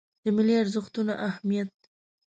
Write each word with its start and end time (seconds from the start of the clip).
د 0.23 0.25
ملي 0.35 0.55
ارزښتونو 0.63 1.13
اهمیت 1.27 1.71